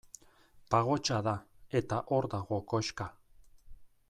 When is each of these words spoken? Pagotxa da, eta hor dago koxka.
Pagotxa 0.75 1.19
da, 1.29 1.33
eta 1.83 2.01
hor 2.17 2.31
dago 2.35 2.63
koxka. 2.73 3.11